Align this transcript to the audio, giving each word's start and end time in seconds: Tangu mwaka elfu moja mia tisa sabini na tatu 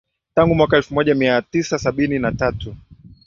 Tangu 0.35 0.55
mwaka 0.55 0.77
elfu 0.77 0.93
moja 0.93 1.15
mia 1.15 1.41
tisa 1.41 1.79
sabini 1.79 2.19
na 2.19 2.31
tatu 2.31 2.75